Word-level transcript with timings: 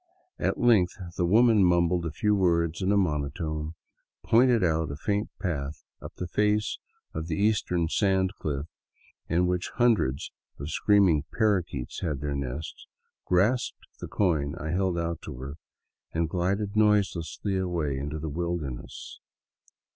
At 0.39 0.57
length 0.59 0.93
the 1.15 1.27
woman 1.27 1.63
mumbled 1.63 2.07
a 2.07 2.11
few 2.11 2.33
words 2.33 2.81
in 2.81 2.91
a 2.91 2.97
monotone, 2.97 3.75
pointed 4.25 4.63
out 4.63 4.89
a 4.89 4.95
faint 4.95 5.29
path 5.39 5.83
up 6.01 6.15
the 6.15 6.25
face 6.25 6.79
of 7.13 7.27
the 7.27 7.35
eastern 7.35 7.87
sand 7.87 8.33
cliff, 8.39 8.65
in 9.29 9.45
which 9.45 9.69
hundreds 9.75 10.31
of 10.59 10.71
scream 10.71 11.07
ing 11.07 11.25
parrakeets 11.31 11.99
had 12.01 12.19
their 12.19 12.33
nests, 12.33 12.87
grasped 13.25 13.85
the 13.99 14.07
coin 14.07 14.55
I 14.55 14.71
held 14.71 14.97
out 14.97 15.21
to 15.25 15.35
her, 15.37 15.57
and 16.11 16.27
glided 16.27 16.75
noiselessly 16.75 17.55
away 17.57 17.95
into 17.99 18.17
the 18.17 18.27
wilderness. 18.27 19.19